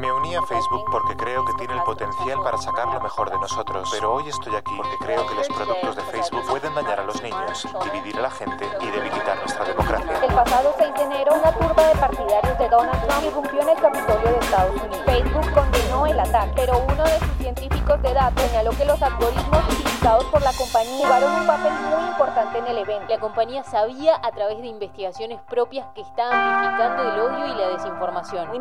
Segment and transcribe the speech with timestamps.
[0.00, 3.38] Me uní a Facebook porque creo que tiene el potencial para sacar lo mejor de
[3.38, 7.04] nosotros, pero hoy estoy aquí porque creo que los productos de Facebook pueden dañar a
[7.04, 10.24] los niños, dividir a la gente y debilitar nuestra democracia.
[10.24, 13.76] El pasado 6 de enero, una turba de partidarios de Donald Trump irrumpió en el
[13.76, 15.04] Capitolio de Estados Unidos.
[15.04, 19.64] Facebook condenó el ataque, pero uno de sus científicos de datos señaló que los algoritmos
[19.64, 23.06] utilizados por la compañía jugaron un papel muy importante en el evento.
[23.08, 27.68] La compañía sabía a través de investigaciones propias que está amplificando el odio y la
[27.68, 28.54] desinformación.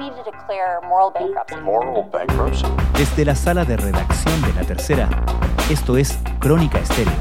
[2.98, 5.10] Desde la sala de redacción de La Tercera,
[5.70, 7.14] esto es Crónica Estéreo.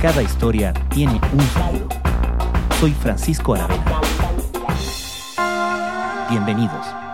[0.00, 1.88] Cada historia tiene un sonido.
[2.80, 4.00] Soy Francisco Aravena.
[6.30, 7.09] Bienvenidos.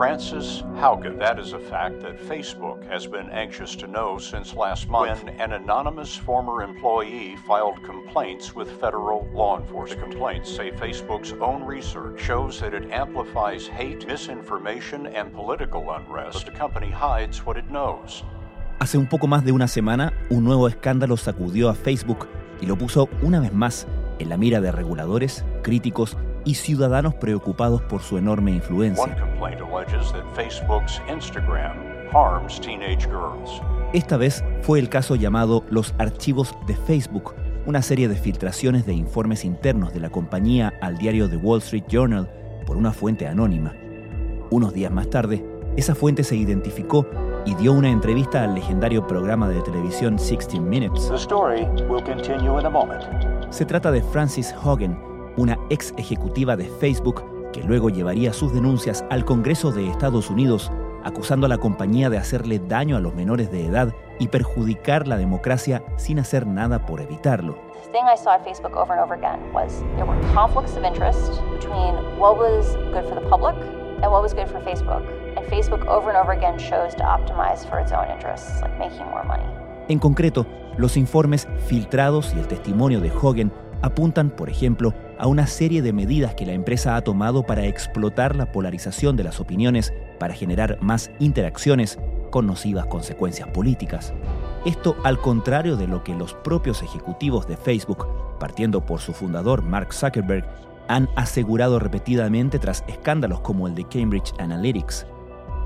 [0.00, 1.18] Is Frances Haugen.
[1.18, 5.40] That is a fact that Facebook has been anxious to know since last month when
[5.40, 10.00] an anonymous former employee filed complaints with federal law enforcement.
[10.00, 16.46] The complaints say Facebook's own research shows that it amplifies hate, misinformation, and political unrest.
[16.46, 18.24] But the company hides what it knows.
[18.78, 22.26] Hace un poco más de una semana, un nuevo escándalo sacudió a Facebook
[22.62, 23.86] y lo puso una vez más
[24.18, 29.16] en la mira de reguladores, críticos y ciudadanos preocupados por su enorme influencia.
[33.92, 37.34] Esta vez fue el caso llamado Los Archivos de Facebook,
[37.66, 41.84] una serie de filtraciones de informes internos de la compañía al diario The Wall Street
[41.88, 42.28] Journal
[42.66, 43.74] por una fuente anónima.
[44.50, 45.44] Unos días más tarde,
[45.76, 47.06] esa fuente se identificó
[47.46, 51.10] y dio una entrevista al legendario programa de televisión 16 Minutes.
[53.50, 55.09] Se trata de Francis Hogan,
[55.70, 60.70] ex ejecutiva de Facebook que luego llevaría sus denuncias al Congreso de Estados Unidos
[61.02, 65.16] acusando a la compañía de hacerle daño a los menores de edad y perjudicar la
[65.16, 67.56] democracia sin hacer nada por evitarlo.
[67.92, 71.42] thing I saw at Facebook over and over again was there were conflicts of interest
[71.50, 73.56] between what was good for the public
[74.02, 75.02] and what was good for Facebook.
[75.36, 79.06] And Facebook over and over again chose to optimize for its own interests, like making
[79.06, 79.46] more money.
[79.88, 83.52] En concreto, los informes filtrados y el testimonio de Hogan
[83.82, 88.36] apuntan, por ejemplo, a una serie de medidas que la empresa ha tomado para explotar
[88.36, 91.98] la polarización de las opiniones para generar más interacciones
[92.30, 94.12] con nocivas consecuencias políticas.
[94.64, 98.06] Esto al contrario de lo que los propios ejecutivos de Facebook,
[98.38, 100.44] partiendo por su fundador Mark Zuckerberg,
[100.88, 105.06] han asegurado repetidamente tras escándalos como el de Cambridge Analytics.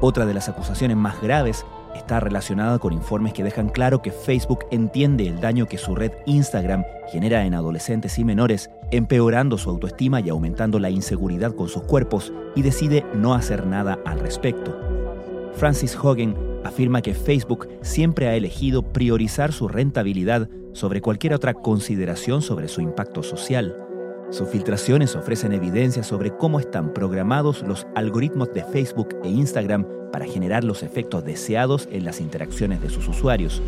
[0.00, 1.64] Otra de las acusaciones más graves
[1.94, 6.12] está relacionada con informes que dejan claro que Facebook entiende el daño que su red
[6.26, 11.82] Instagram genera en adolescentes y menores, empeorando su autoestima y aumentando la inseguridad con sus
[11.82, 14.78] cuerpos, y decide no hacer nada al respecto.
[15.54, 22.42] Francis Hogan afirma que Facebook siempre ha elegido priorizar su rentabilidad sobre cualquier otra consideración
[22.42, 23.76] sobre su impacto social.
[24.30, 30.26] Sus filtraciones ofrecen evidencia sobre cómo están programados los algoritmos de Facebook e Instagram para
[30.26, 33.60] generar los efectos deseados en las interacciones de sus usuarios.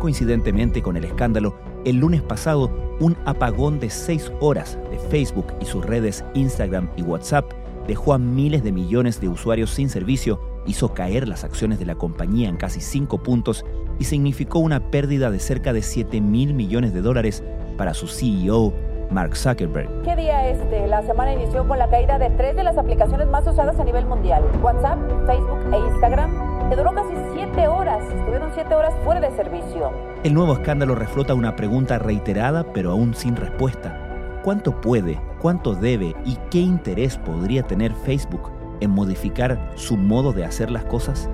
[0.00, 5.66] Coincidentemente con el escándalo, el lunes pasado, un apagón de seis horas de Facebook y
[5.66, 7.44] sus redes Instagram y WhatsApp
[7.86, 11.96] dejó a miles de millones de usuarios sin servicio, hizo caer las acciones de la
[11.96, 13.66] compañía en casi cinco puntos
[13.98, 17.44] y significó una pérdida de cerca de 7 mil millones de dólares
[17.76, 18.72] para su CEO
[19.10, 19.88] Mark Zuckerberg.
[20.02, 20.86] ¿Qué día este?
[20.86, 24.06] La semana inició con la caída de tres de las aplicaciones más usadas a nivel
[24.06, 29.30] mundial, WhatsApp, Facebook e Instagram, que duró casi siete horas, estuvieron siete horas fuera de
[29.36, 29.90] servicio.
[30.24, 33.96] El nuevo escándalo reflota una pregunta reiterada pero aún sin respuesta.
[34.42, 40.44] ¿Cuánto puede, cuánto debe y qué interés podría tener Facebook en modificar su modo de
[40.44, 41.28] hacer las cosas?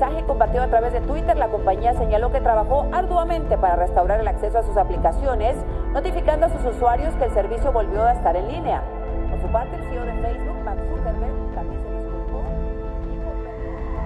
[0.00, 4.28] Mensaje compartido a través de Twitter, la compañía señaló que trabajó arduamente para restaurar el
[4.28, 5.56] acceso a sus aplicaciones,
[5.92, 8.82] notificando a sus usuarios que el servicio volvió a estar en línea.
[9.28, 12.42] Por su parte, el CEO de Facebook, Mark Zuckerberg, también se disculpó.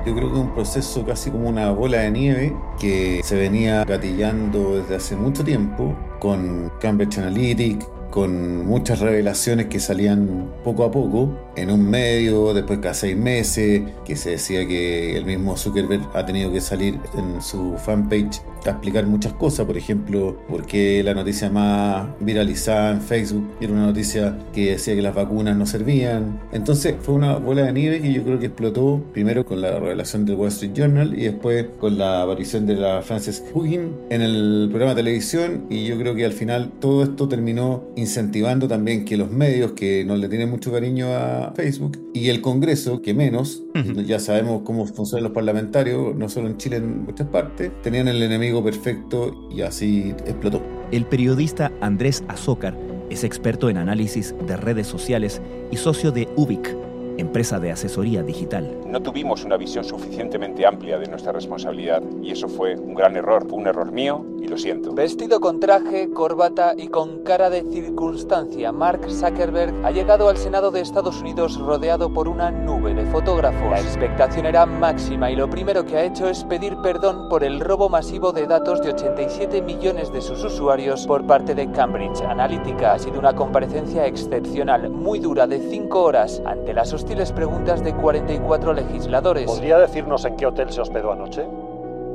[0.04, 4.78] Yo creo que un proceso casi como una bola de nieve que se venía gatillando
[4.78, 11.37] desde hace mucho tiempo con Cambridge Analytica, con muchas revelaciones que salían poco a poco,
[11.57, 16.25] en un medio, después cada seis meses, que se decía que el mismo Zuckerberg ha
[16.25, 21.51] tenido que salir en su fanpage a explicar muchas cosas, por ejemplo, porque la noticia
[21.51, 26.41] más viralizada en Facebook era una noticia que decía que las vacunas no servían.
[26.53, 30.25] Entonces fue una bola de nieve que yo creo que explotó primero con la revelación
[30.25, 34.69] del Wall Street Journal y después con la aparición de la Frances Hugin en el
[34.71, 39.16] programa de televisión y yo creo que al final todo esto terminó incentivando también que
[39.16, 43.65] los medios que no le tienen mucho cariño a Facebook y el Congreso, que menos,
[44.06, 48.22] ya sabemos cómo funcionan los parlamentarios, no solo en Chile, en muchas partes, tenían el
[48.22, 50.62] enemigo perfecto y así explotó.
[50.92, 52.77] El periodista Andrés Azócar
[53.10, 55.41] es experto en análisis de redes sociales
[55.71, 56.77] y socio de Ubic,
[57.18, 58.78] empresa de asesoría digital.
[58.86, 63.47] No tuvimos una visión suficientemente amplia de nuestra responsabilidad y eso fue un gran error,
[63.48, 64.92] fue un error mío y lo siento.
[64.92, 70.70] Vestido con traje, corbata y con cara de circunstancia, Mark Zuckerberg ha llegado al Senado
[70.70, 73.70] de Estados Unidos rodeado por una nube de fotógrafos.
[73.70, 77.58] La expectación era máxima y lo primero que ha hecho es pedir perdón por el
[77.58, 82.92] robo masivo de datos de 87 millones de sus usuarios por parte de Cambridge Analytica.
[82.92, 87.94] Ha sido una comparecencia excepcional, muy dura, de 5 horas, ante las hostiles preguntas de
[87.94, 89.46] 44 legisladores.
[89.46, 91.46] ¿Podría decirnos en qué hotel se hospedó anoche?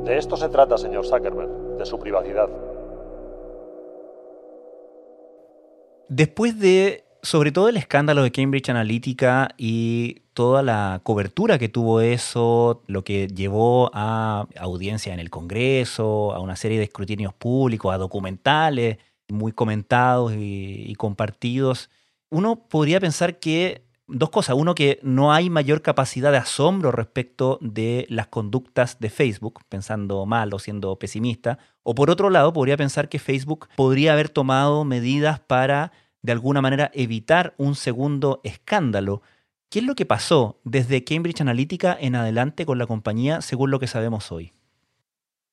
[0.04, 1.50] De esto se trata, señor Zuckerberg,
[1.80, 2.48] de su privacidad.
[6.08, 12.00] Después de, sobre todo el escándalo de Cambridge Analytica y toda la cobertura que tuvo
[12.00, 17.94] eso, lo que llevó a audiencia en el Congreso, a una serie de escrutinios públicos,
[17.94, 18.98] a documentales
[19.28, 21.90] muy comentados y, y compartidos,
[22.30, 24.56] uno podría pensar que dos cosas.
[24.56, 30.24] Uno, que no hay mayor capacidad de asombro respecto de las conductas de Facebook, pensando
[30.26, 31.58] mal o siendo pesimista.
[31.82, 35.92] O por otro lado, podría pensar que Facebook podría haber tomado medidas para,
[36.22, 39.22] de alguna manera, evitar un segundo escándalo.
[39.68, 43.78] ¿Qué es lo que pasó desde Cambridge Analytica en adelante con la compañía, según lo
[43.78, 44.52] que sabemos hoy?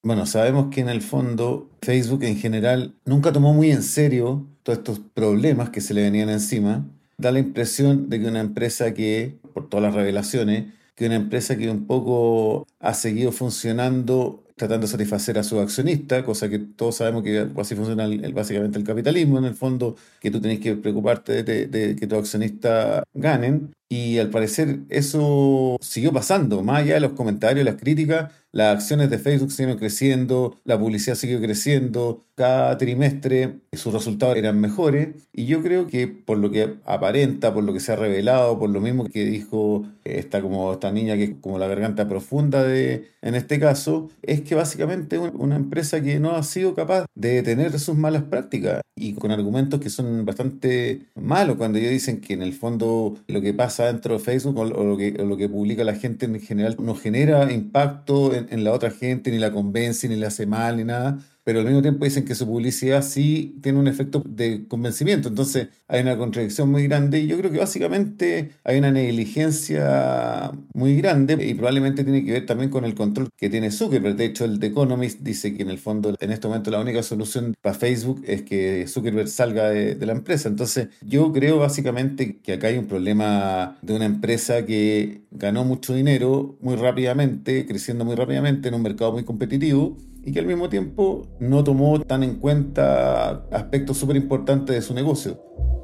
[0.03, 4.79] Bueno, sabemos que en el fondo Facebook en general nunca tomó muy en serio todos
[4.79, 6.85] estos problemas que se le venían encima
[7.17, 11.57] da la impresión de que una empresa que, por todas las revelaciones, que una empresa
[11.57, 16.95] que un poco ha seguido funcionando tratando de satisfacer a su accionista, cosa que todos
[16.97, 20.75] sabemos que así funciona el, básicamente el capitalismo, en el fondo, que tú tenés que
[20.75, 23.71] preocuparte de, de que tus accionistas ganen.
[23.89, 29.09] Y al parecer eso siguió pasando, más allá de los comentarios, las críticas, las acciones
[29.09, 35.45] de Facebook siguieron creciendo, la publicidad siguió creciendo, cada trimestre sus resultados eran mejores y
[35.45, 38.81] yo creo que por lo que aparenta, por lo que se ha revelado, por lo
[38.81, 43.35] mismo que dijo esta, como, esta niña que es como la garganta profunda de, en
[43.35, 47.95] este caso, es que básicamente una empresa que no ha sido capaz de detener sus
[47.95, 52.53] malas prácticas y con argumentos que son bastante malos cuando ellos dicen que en el
[52.53, 56.25] fondo lo que pasa dentro de Facebook o, lo, que, lo que publica la gente
[56.25, 60.25] en general no genera impacto en, en la otra gente, ni la convence, ni le
[60.25, 63.87] hace mal, ni nada pero al mismo tiempo dicen que su publicidad sí tiene un
[63.87, 65.29] efecto de convencimiento.
[65.29, 70.97] Entonces hay una contradicción muy grande y yo creo que básicamente hay una negligencia muy
[70.97, 74.17] grande y probablemente tiene que ver también con el control que tiene Zuckerberg.
[74.17, 77.01] De hecho, el The Economist dice que en el fondo, en este momento, la única
[77.01, 80.49] solución para Facebook es que Zuckerberg salga de, de la empresa.
[80.49, 85.93] Entonces yo creo básicamente que acá hay un problema de una empresa que ganó mucho
[85.93, 89.95] dinero muy rápidamente, creciendo muy rápidamente en un mercado muy competitivo
[90.27, 94.93] y que al mismo tiempo no tomó tan en cuenta aspectos súper importantes de su
[94.93, 95.37] negocio.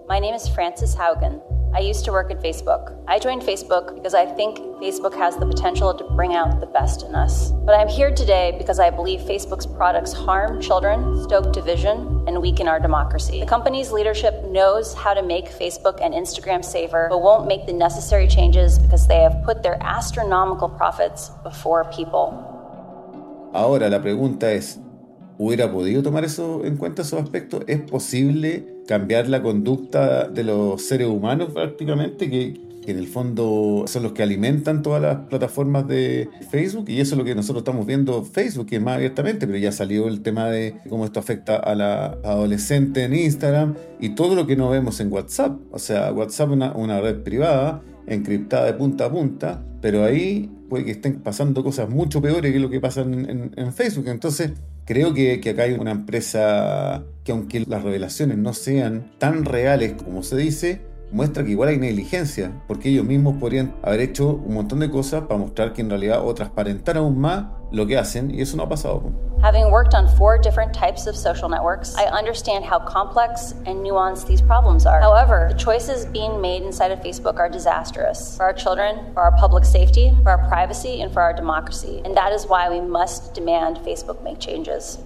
[0.10, 1.42] My name is Frances Haugen.
[1.74, 2.92] I used to work at Facebook.
[3.08, 7.04] I joined Facebook because I think Facebook has the potential to bring out the best
[7.04, 7.52] in us.
[7.66, 12.68] But I'm here today because I believe Facebook's products harm children, stoke division, and weaken
[12.68, 13.40] our democracy.
[13.40, 17.74] The company's leadership knows how to make Facebook and Instagram safer, but won't make the
[17.74, 22.53] necessary changes because they have put their astronomical profits before people.
[23.54, 24.80] Ahora la pregunta es,
[25.38, 27.64] ¿hubiera podido tomar eso en cuenta esos aspectos?
[27.68, 34.04] ¿Es posible cambiar la conducta de los seres humanos prácticamente que, en el fondo son
[34.04, 37.86] los que alimentan todas las plataformas de Facebook y eso es lo que nosotros estamos
[37.86, 41.56] viendo Facebook, que es más abiertamente, pero ya salió el tema de cómo esto afecta
[41.56, 45.58] a la adolescente en Instagram y todo lo que no vemos en WhatsApp.
[45.72, 50.86] O sea, WhatsApp es una red privada encriptada de punta a punta, pero ahí puede
[50.86, 54.08] que estén pasando cosas mucho peores que lo que pasa en, en, Facebook.
[54.08, 54.52] Entonces,
[54.86, 59.94] creo que, que, acá hay una empresa que aunque las revelaciones no sean tan reales
[59.94, 60.82] como se dice,
[61.14, 65.24] muestra que igual hay negligencia, porque ellos mismos podrían haber hecho un montón de cosas
[65.24, 68.64] para mostrar que en realidad o transparentar aún más lo que hacen, y eso no
[68.64, 69.12] ha pasado.
[69.74, 74.40] Worked on four different types of social networks, I understand how complex and nuanced these
[74.40, 75.02] problems are.
[75.02, 79.36] However, the choices being made inside of Facebook are disastrous for our children, for our
[79.36, 82.04] public safety, for our privacy, and for our democracy.
[82.06, 85.00] And that is why we must demand Facebook make changes.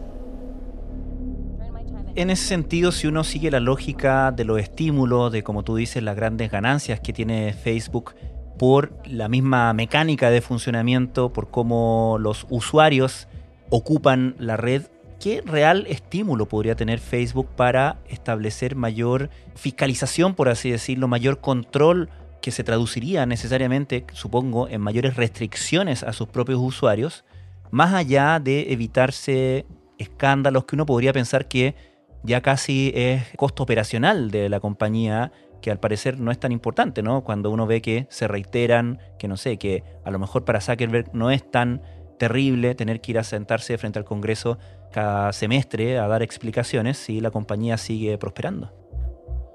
[2.15, 6.03] En ese sentido, si uno sigue la lógica de los estímulos, de como tú dices,
[6.03, 8.15] las grandes ganancias que tiene Facebook
[8.59, 13.29] por la misma mecánica de funcionamiento, por cómo los usuarios
[13.69, 20.49] ocupan la red, ¿qué ¿qué real estímulo podría tener Facebook para establecer mayor fiscalización, por
[20.49, 22.09] así decirlo, mayor control
[22.41, 27.25] que se traduciría necesariamente, supongo, en mayores restricciones a sus propios usuarios,
[27.71, 29.65] más allá de evitarse
[29.97, 31.75] escándalos que uno podría pensar que
[32.23, 35.31] ya casi es costo operacional de la compañía
[35.61, 37.23] que al parecer no es tan importante, ¿no?
[37.23, 41.13] Cuando uno ve que se reiteran, que no sé, que a lo mejor para Zuckerberg
[41.13, 41.81] no es tan
[42.17, 44.57] terrible tener que ir a sentarse frente al Congreso
[44.91, 48.71] cada semestre a dar explicaciones si la compañía sigue prosperando.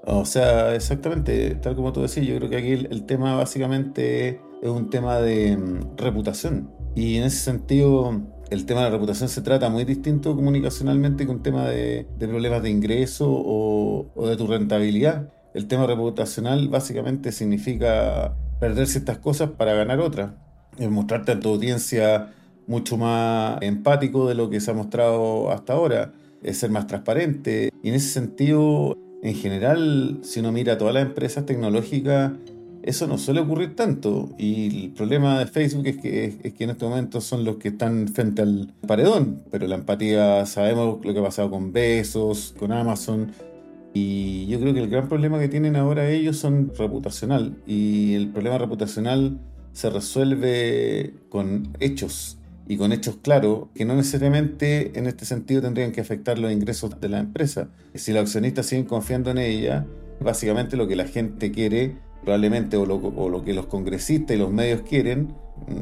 [0.05, 4.69] O sea, exactamente, tal como tú decís, yo creo que aquí el, tema básicamente es
[4.69, 6.69] un tema de mm, reputación.
[6.93, 11.31] Y en ese sentido, el tema de la reputación se trata muy distinto comunicacionalmente que
[11.31, 15.29] un tema de, problemas de ingreso o, de tu rentabilidad.
[15.53, 20.31] El tema reputacional básicamente significa perder ciertas cosas para ganar otras.
[20.79, 22.33] Mostrarte a tu audiencia
[22.67, 27.71] mucho más empático de lo que se ha mostrado hasta ahora, es ser más transparente.
[27.81, 32.33] Y en ese sentido, en general, si uno mira todas las empresas tecnológicas,
[32.83, 34.29] eso no suele ocurrir tanto.
[34.37, 37.69] Y el problema de Facebook es que, es que en este momento son los que
[37.69, 39.41] están frente al paredón.
[39.51, 43.31] Pero la empatía, sabemos lo que ha pasado con Besos, con Amazon.
[43.93, 47.55] Y yo creo que el gran problema que tienen ahora ellos son reputacional.
[47.65, 49.39] Y el problema reputacional
[49.71, 55.91] se resuelve con hechos y con hechos claros que no necesariamente en este sentido tendrían
[55.91, 57.69] que afectar los ingresos de la empresa.
[57.93, 59.85] Si los accionistas siguen confiando en ella,
[60.21, 64.81] básicamente lo que la gente quiere, probablemente, o lo, que los congresistas y los medios
[64.81, 65.33] quieren,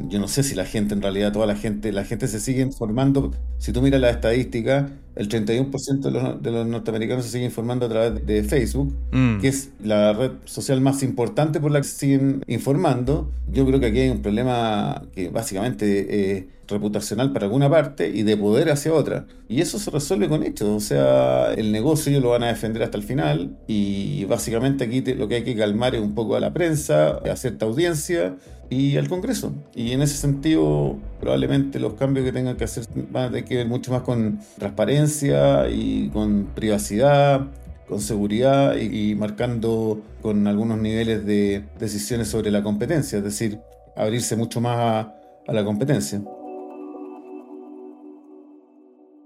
[0.09, 2.61] yo no sé si la gente, en realidad, toda la gente, la gente se sigue
[2.61, 3.31] informando.
[3.57, 7.85] Si tú miras la estadística, el 31% de los, de los, norteamericanos se sigue informando
[7.85, 9.39] a través de Facebook, mm.
[9.39, 13.29] que es la red social más importante por la que se siguen informando.
[13.51, 18.23] Yo creo que aquí hay un problema que básicamente es reputacional para alguna parte y
[18.23, 19.25] de poder hacia otra.
[19.47, 20.69] Y eso se resuelve con hechos.
[20.69, 25.01] O sea, el negocio ellos lo van a defender hasta el final y básicamente aquí
[25.01, 28.37] lo que hay que calmar es un poco a la prensa, a cierta audiencia
[28.69, 29.53] y al Congreso.
[29.75, 33.55] Y en ese sentido, probablemente los cambios que tengan que hacer van a tener que
[33.55, 37.47] ver mucho más con transparencia y con privacidad,
[37.87, 43.59] con seguridad y, marcando con algunos niveles de decisiones sobre la competencia, es decir,
[43.95, 45.07] abrirse mucho más
[45.47, 46.21] a la competencia.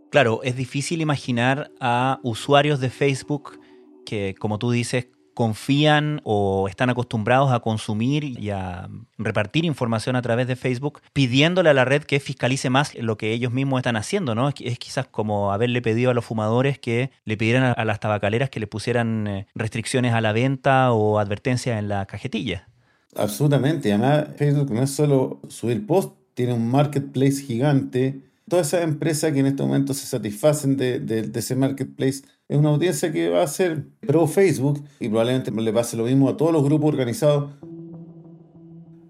[0.09, 3.59] Claro, es difícil imaginar a usuarios de Facebook
[4.05, 8.89] que, como tú dices, confían o están acostumbrados a consumir y a
[9.19, 13.33] repartir información a través de Facebook, pidiéndole a la red que fiscalice más lo que
[13.33, 14.49] ellos mismos están haciendo, ¿no?
[14.49, 18.59] Es quizás como haberle pedido a los fumadores que le pidieran a las tabacaleras que
[18.59, 22.67] le pusieran eh, restricciones a la venta o advertencias en la cajetilla.
[23.15, 28.21] Absolutamente, además Facebook no es solo subir post, tiene un marketplace gigante.
[28.47, 33.11] Todas esas empresas que en este momento se satisfacen de, ese marketplace es una audiencia
[33.11, 36.63] que va a ser pro Facebook y probablemente le pase lo mismo a todos los
[36.63, 37.53] grupos organizados.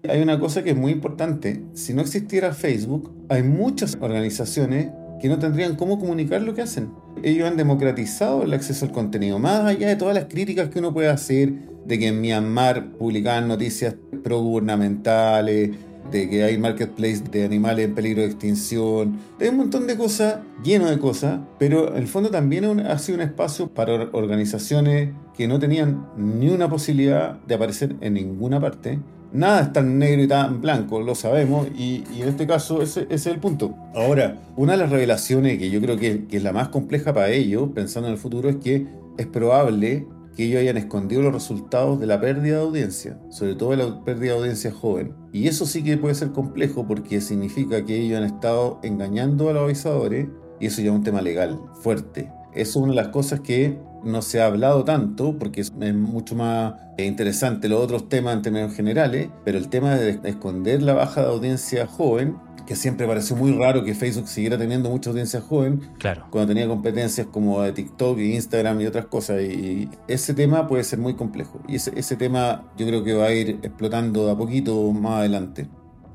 [0.08, 1.62] Hay una cosa que es muy importante.
[1.74, 4.88] Si no existiera Facebook, hay muchas organizaciones
[5.20, 6.90] que no tendrían cómo comunicar lo que hacen.
[7.22, 10.94] Ellos han democratizado el acceso al contenido, más allá de todas las críticas que uno
[10.94, 11.52] puede hacer
[11.84, 15.70] de que en Myanmar publicaban noticias pro gubernamentales,
[16.10, 20.40] de que hay marketplace de animales en peligro de extinción, hay un montón de cosas,
[20.62, 25.48] lleno de cosas, pero en el fondo también ha sido un espacio para organizaciones que
[25.48, 28.98] no tenían ni una posibilidad de aparecer en ninguna parte.
[29.32, 33.26] Nada es tan negro y tan blanco, lo sabemos, y, en este caso ese, es
[33.26, 33.74] el punto.
[33.94, 37.28] Ahora, una de las revelaciones que yo creo que, que es la más compleja para
[37.30, 38.86] ellos, pensando en el futuro, es que
[39.18, 40.06] es probable
[40.36, 44.04] que ellos hayan escondido los resultados de la pérdida de audiencia, sobre todo de la
[44.04, 45.14] pérdida de audiencia joven.
[45.32, 49.54] Y eso sí que puede ser complejo porque significa que ellos han estado engañando a
[49.54, 50.28] los avisadores
[50.60, 52.30] y eso ya es un tema legal fuerte.
[52.54, 56.74] Es una de las cosas que no se ha hablado tanto porque es mucho más
[56.98, 61.28] interesante los otros temas en términos generales, pero el tema de esconder la baja de
[61.28, 65.80] audiencia joven que siempre pareció muy raro que Facebook siguiera teniendo mucha audiencia joven.
[65.98, 66.26] Claro.
[66.30, 69.40] Cuando tenía competencias como de TikTok y Instagram y otras cosas.
[69.42, 71.60] Y ese tema puede ser muy complejo.
[71.68, 75.20] Y ese, ese tema yo creo que va a ir explotando de a poquito más
[75.20, 75.68] adelante.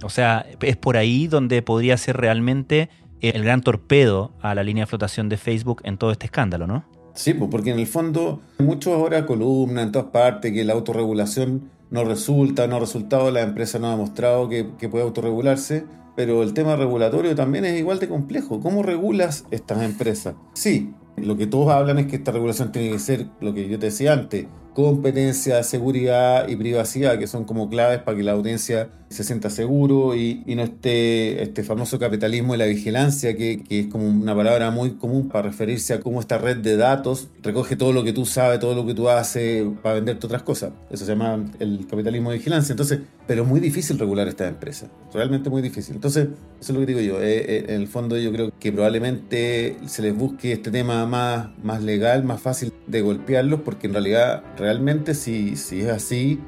[0.03, 2.89] O sea, es por ahí donde podría ser realmente
[3.21, 6.83] el gran torpedo a la línea de flotación de Facebook en todo este escándalo, ¿no?
[7.13, 11.69] Sí, pues porque en el fondo muchos ahora columnas en todas partes que la autorregulación
[11.91, 16.43] no resulta, no ha resultado, la empresa no ha demostrado que, que puede autorregularse pero
[16.43, 18.59] el tema regulatorio también es igual de complejo.
[18.59, 20.35] ¿Cómo regulas estas empresas?
[20.53, 23.79] Sí, lo que todos hablan es que esta regulación tiene que ser lo que yo
[23.79, 28.89] te decía antes, competencia, seguridad y privacidad, que son como claves para que la audiencia
[29.11, 33.87] se sienta seguro y, no esté este famoso capitalismo de la vigilancia, que, que, es
[33.87, 37.93] como una palabra muy común para referirse a cómo esta red de datos recoge todo
[37.93, 40.73] lo que tú sabes, todo lo que tú haces para venderte otras cosas.
[40.89, 42.73] Eso se llama el capitalismo de vigilancia.
[42.73, 45.95] Entonces, pero es muy difícil regular estas empresas, realmente muy difícil.
[45.95, 46.27] Entonces,
[46.59, 47.21] eso es lo que digo yo.
[47.21, 51.47] Eh, eh, en el fondo yo creo que probablemente se les busque este tema más,
[51.63, 56.39] más legal, más fácil de golpearlos, porque en realidad, realmente si, si es así,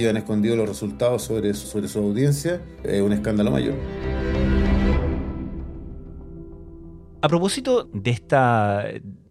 [0.00, 3.74] que han escondido los resultados sobre, sobre su audiencia, es un escándalo mayor.
[7.22, 8.84] A propósito de esta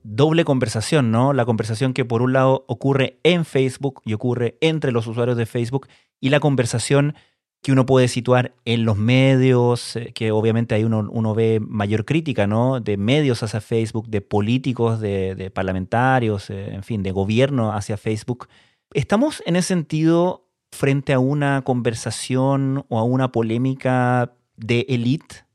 [0.04, 1.34] doble conversación, ¿no?
[1.34, 5.46] La conversación que por un lado ocurre en Facebook y ocurre entre los usuarios de
[5.46, 5.88] Facebook
[6.20, 7.16] y la conversación
[7.62, 12.04] que uno puede situar en los medios, eh, que obviamente ahí uno, uno, ve mayor
[12.04, 12.82] crítica, ¿no?
[12.82, 17.96] De medios hacia Facebook, de políticos, de, de parlamentarios, eh, en fin, de gobierno hacia
[17.96, 18.50] Facebook.
[18.94, 20.43] ¿Estamos en ese sentido
[20.74, 25.46] frente a una conversación o a una polémica de élite?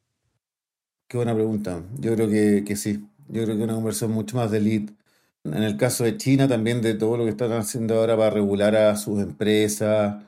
[1.08, 1.82] Qué buena pregunta.
[1.98, 3.04] Yo creo que, que, sí.
[3.28, 4.94] Yo creo que una conversación mucho más de élite.
[5.44, 8.76] En el caso de China, también de todo lo que están haciendo ahora para regular
[8.76, 10.22] a sus empresas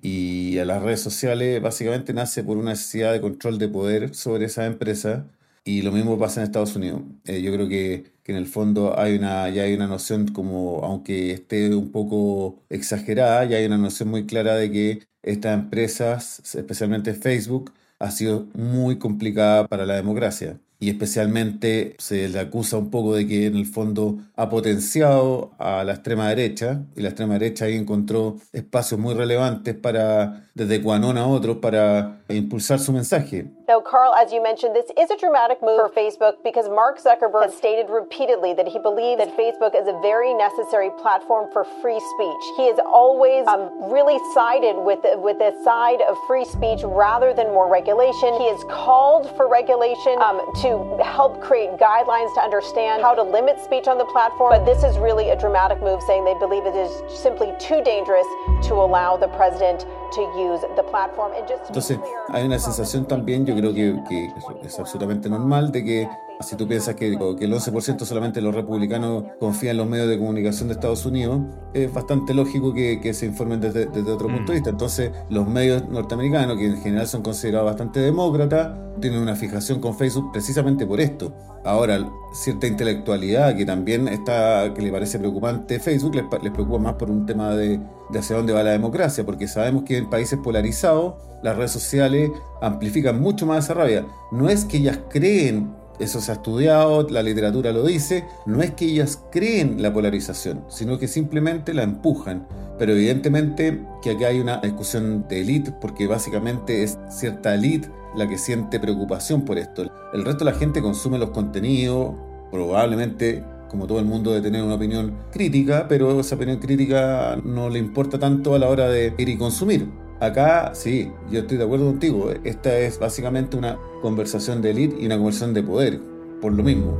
[0.00, 4.46] y a las redes sociales, básicamente nace por una necesidad de control de poder sobre
[4.46, 5.22] esas empresas
[5.66, 7.02] y lo mismo pasa en Estados Unidos.
[7.24, 10.80] Eh, yo creo que, que, en el fondo hay una, ya hay una noción como,
[10.84, 16.54] aunque esté un poco exagerada, ya hay una noción muy clara de que estas empresas,
[16.54, 22.90] especialmente Facebook, ha sido muy complicada para la democracia y especialmente se le acusa un
[22.90, 27.34] poco de que en el fondo ha potenciado a la extrema derecha y la extrema
[27.34, 33.44] derecha ahí encontró espacios muy relevantes para desde Quanon a otros para impulsar su mensaje.
[33.68, 37.50] Now, Carl, as you mentioned, this is a dramatic move for Facebook because Mark Zuckerberg
[37.50, 42.00] has stated repeatedly that he believes that Facebook is a very necessary platform for free
[42.00, 42.42] speech.
[42.56, 47.34] He has always um, really sided with the, with the side of free speech rather
[47.34, 48.32] than more regulation.
[48.40, 50.65] He has called for regulation um, to
[51.02, 54.50] help create guidelines to understand how to limit speech on the platform.
[54.50, 58.26] But this is really a dramatic move, saying they believe it is simply too dangerous
[58.68, 61.32] to allow the president to use the platform.
[61.36, 61.98] And just Entonces,
[62.32, 64.32] hay una sensación también, yo creo que, que
[64.66, 66.08] es absolutamente normal, de que
[66.40, 70.08] si tú piensas que, que el 11% solamente de los republicanos confían en los medios
[70.08, 71.40] de comunicación de Estados Unidos,
[71.72, 74.62] es bastante lógico que, que se informen desde, desde otro punto de mm.
[74.62, 74.70] vista.
[74.70, 79.96] Entonces, los medios norteamericanos, que en general son considerados bastante demócratas, tienen una fijación con
[79.96, 81.34] Facebook precisamente por esto.
[81.64, 81.98] Ahora,
[82.32, 87.10] cierta intelectualidad que también está, que le parece preocupante Facebook, les, les preocupa más por
[87.10, 91.14] un tema de, de hacia dónde va la democracia, porque sabemos que en países polarizados
[91.42, 94.06] las redes sociales amplifican mucho más esa rabia.
[94.32, 98.72] No es que ellas creen eso se ha estudiado, la literatura lo dice, no es
[98.72, 102.46] que ellas creen la polarización, sino que simplemente la empujan.
[102.78, 108.28] Pero evidentemente que aquí hay una discusión de élite, porque básicamente es cierta élite la
[108.28, 109.90] que siente preocupación por esto.
[110.12, 112.14] El resto de la gente consume los contenidos,
[112.50, 117.68] probablemente como todo el mundo de tener una opinión crítica, pero esa opinión crítica no
[117.68, 119.88] le importa tanto a la hora de ir y consumir.
[120.20, 122.30] Acá sí, yo estoy de acuerdo contigo.
[122.44, 126.00] Esta es básicamente una conversación de élite y una conversación de poder,
[126.40, 126.96] por lo mismo.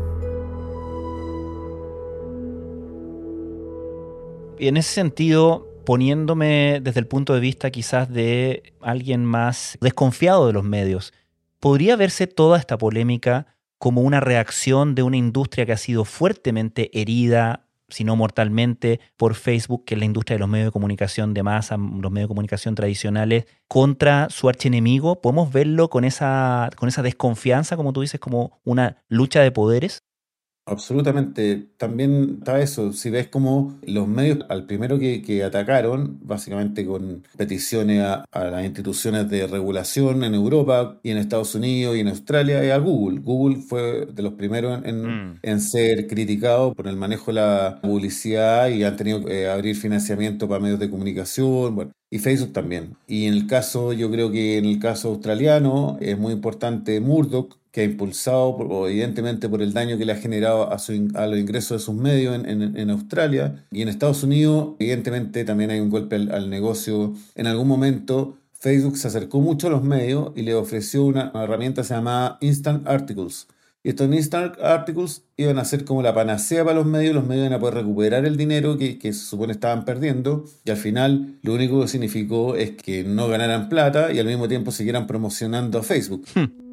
[4.59, 10.47] Y en ese sentido, poniéndome desde el punto de vista quizás de alguien más desconfiado
[10.47, 11.15] de los medios,
[11.59, 13.47] ¿podría verse toda esta polémica
[13.79, 19.85] como una reacción de una industria que ha sido fuertemente herida sino mortalmente, por Facebook,
[19.85, 22.75] que es la industria de los medios de comunicación de masa, los medios de comunicación
[22.75, 25.21] tradicionales, contra su archienemigo.
[25.21, 30.06] ¿Podemos verlo con esa, con esa desconfianza, como tú dices, como una lucha de poderes?
[30.69, 31.69] Absolutamente.
[31.77, 32.93] También está eso.
[32.93, 38.65] Si ves como los medios, al primero que, que atacaron, básicamente con peticiones a, las
[38.65, 43.21] instituciones de regulación en Europa y en Estados Unidos y en Australia, es a Google.
[43.21, 45.03] Google fue de los primeros en,
[45.35, 45.39] mm.
[45.43, 50.49] en ser criticado por el manejo de la publicidad y han tenido que abrir financiamiento
[50.49, 51.77] para medios de comunicación.
[51.77, 52.97] Bueno, y Facebook también.
[53.07, 57.57] Y en el caso, yo creo que en el caso australiano es muy importante Murdoch,
[57.77, 61.79] que ha impulsado, evidentemente, por el daño que le ha generado a, su, los ingresos
[61.79, 63.67] de sus medios en, Australia.
[63.71, 67.13] Y en Estados Unidos, evidentemente, también hay un golpe al, negocio.
[67.35, 71.83] En algún momento, Facebook se acercó mucho a los medios y le ofreció una, herramienta
[71.83, 73.47] llamada Instant Articles.
[73.83, 77.45] Y estos Instant Articles iban a ser como la panacea para los medios, los medios
[77.45, 81.39] iban a poder recuperar el dinero que, que, se supone estaban perdiendo, y al final
[81.43, 85.79] lo único que significó es que no ganaran plata y al mismo tiempo siguieran promocionando
[85.79, 86.25] a Facebook.
[86.35, 86.66] Hmm.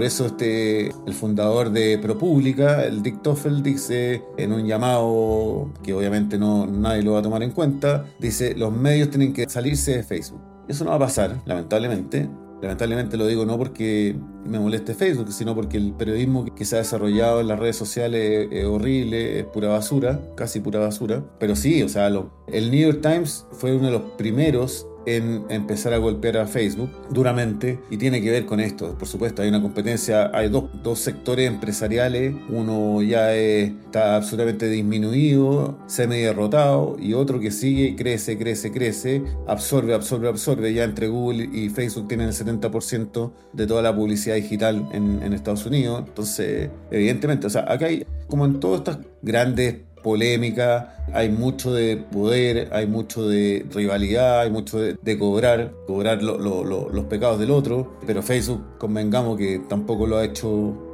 [0.00, 5.92] Por eso este, el fundador de ProPublica, el Dick Toffel, dice en un llamado que
[5.92, 9.98] obviamente no, nadie lo va a tomar en cuenta, dice los medios tienen que salirse
[9.98, 10.40] de Facebook.
[10.68, 12.30] Eso no va a pasar, lamentablemente.
[12.62, 16.78] Lamentablemente lo digo no porque me moleste Facebook, sino porque el periodismo que se ha
[16.78, 21.22] desarrollado en las redes sociales es horrible, es pura basura, casi pura basura.
[21.38, 25.92] Pero sí, o sea, el New York Times fue uno de los primeros en empezar
[25.92, 28.96] a golpear a Facebook duramente y tiene que ver con esto.
[28.98, 35.78] Por supuesto, hay una competencia, hay dos, dos sectores empresariales, uno ya está absolutamente disminuido,
[35.86, 40.72] semi derrotado y otro que sigue, crece, crece, crece, absorbe, absorbe, absorbe.
[40.72, 45.32] Ya entre Google y Facebook tienen el 70% de toda la publicidad digital en, en
[45.32, 46.04] Estados Unidos.
[46.06, 51.96] Entonces, evidentemente, o sea, acá hay, como en todas estas grandes polémica, hay mucho de
[51.96, 58.22] poder, hay mucho de rivalidad, hay mucho de, cobrar, cobrar los pecados del otro, pero
[58.22, 60.48] Facebook, convengamos que tampoco lo ha hecho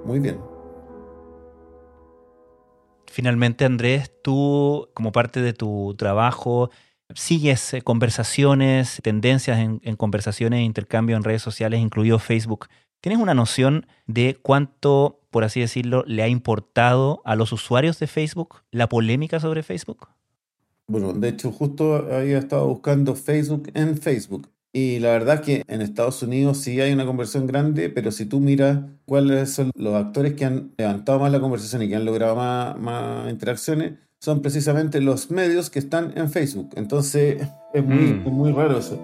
[0.04, 0.38] muy bien.
[3.06, 6.70] Finalmente, Andrés, tú, como parte de tu trabajo,
[7.14, 12.68] sigues eh, conversaciones, tendencias en, en conversaciones e intercambio en redes sociales, incluido Facebook.
[13.00, 18.06] ¿Tienes una noción de cuánto por así decirlo, le ha importado a los usuarios de
[18.06, 20.08] Facebook la polémica sobre Facebook?
[20.86, 24.48] Bueno, de hecho justo había estado buscando Facebook en Facebook.
[24.72, 28.24] Y la verdad es que en Estados Unidos sí hay una conversión grande, pero si
[28.24, 32.06] tú miras cuáles son los actores que han levantado más la conversación y que han
[32.06, 36.70] logrado más, interacciones, son precisamente los medios que están en Facebook.
[36.76, 38.30] Entonces es muy, mm.
[38.30, 38.98] muy raro eso.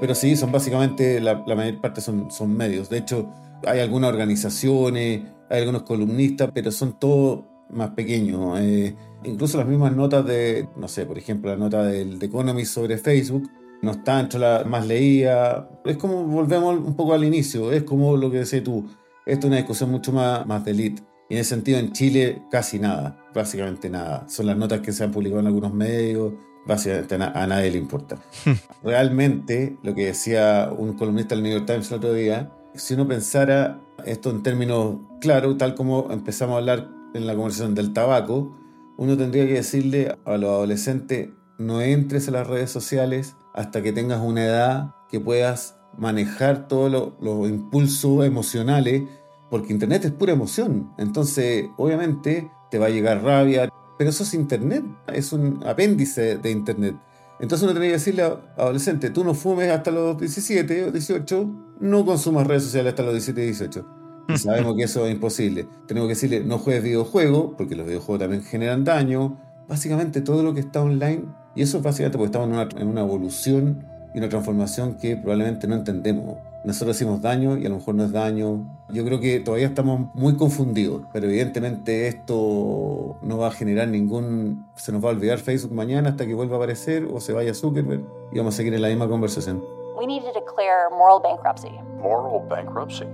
[0.00, 2.88] Pero sí, son básicamente, la, la mayor parte son, son medios.
[2.88, 3.32] De hecho,
[3.66, 8.58] hay algunas organizaciones, hay algunos columnistas, pero son todos más pequeños.
[8.60, 12.74] Eh, incluso las mismas notas de, no sé, por ejemplo, la nota del The Economist
[12.74, 13.50] sobre Facebook
[13.82, 15.64] no está entre las más leídas.
[15.84, 18.86] Es como, volvemos un poco al inicio, es como lo que decías tú,
[19.26, 21.02] esto es una discusión mucho más, más de elite.
[21.28, 24.28] Y en ese sentido, en Chile, casi nada, básicamente nada.
[24.28, 26.34] Son las notas que se han publicado en algunos medios,
[26.66, 28.18] básicamente a, a nadie le importa.
[28.82, 33.06] Realmente, lo que decía un columnista del New York Times el otro día, si uno
[33.06, 38.56] pensara esto en términos claros, tal como empezamos a hablar en la conversación del tabaco,
[38.96, 43.92] uno tendría que decirle a los adolescentes, no entres a las redes sociales hasta que
[43.92, 49.04] tengas una edad que puedas manejar todos los impulsos emocionales,
[49.50, 50.92] porque Internet es pura emoción.
[50.98, 56.50] Entonces, obviamente, te va a llegar rabia, pero eso es Internet, es un apéndice de
[56.50, 56.96] Internet.
[57.44, 61.76] Entonces uno tendría que decirle a adolescente, tú no fumes hasta los 17 o 18,
[61.80, 63.86] no consumas redes sociales hasta los 17 y 18.
[64.28, 65.68] Y sabemos que eso es imposible.
[65.86, 69.38] Tenemos que decirle, no juegues videojuegos, porque los videojuegos también generan daño.
[69.68, 72.88] Básicamente todo lo que está online, y eso es básicamente porque estamos en una, en
[72.88, 77.76] una evolución y una transformación que probablemente no entendemos nosotros hicimos daño y a lo
[77.76, 78.64] mejor no es daño.
[78.88, 84.66] Yo creo que todavía estamos muy confundidos, pero evidentemente esto no va a generar ningún...
[84.74, 87.52] Se nos va a olvidar Facebook mañana hasta que vuelva a aparecer o se vaya
[87.52, 89.62] Zuckerberg y vamos a seguir en la misma conversación.
[89.98, 91.70] We need to declare moral bankruptcy.
[92.00, 93.06] Moral bankruptcy.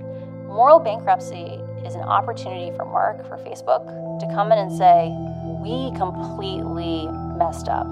[0.46, 3.84] Moral bankruptcy is an opportunity for Mark, for Facebook,
[4.20, 5.10] to come in and say,
[5.60, 7.86] we completely messed up.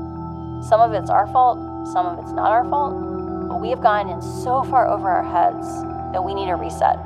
[0.62, 1.58] Some of it's our fault,
[1.92, 3.18] some of it's not our fault.
[3.60, 6.96] we have gone in so far over our heads that we need a reset.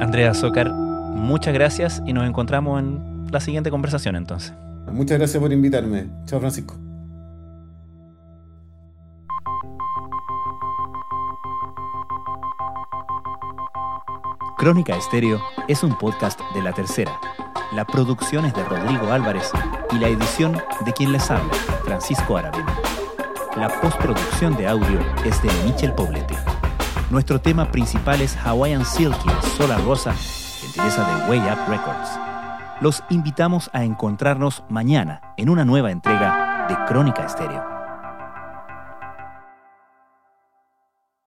[0.00, 4.52] Andrea Zócar, muchas gracias y nos encontramos en la siguiente conversación entonces.
[4.90, 6.08] Muchas gracias por invitarme.
[6.26, 6.74] Chao Francisco.
[14.56, 17.18] Crónica Estéreo es un podcast de La Tercera.
[17.74, 19.50] La producción es de Rodrigo Álvarez
[19.90, 21.52] y la edición de quien les habla,
[21.84, 22.93] Francisco Aravena.
[23.56, 26.34] La postproducción de audio es de Michel Poblete.
[27.10, 32.18] Nuestro tema principal es Hawaiian Silky Sola Rosa, gentileza de Way Up Records.
[32.80, 37.73] Los invitamos a encontrarnos mañana en una nueva entrega de Crónica Estéreo.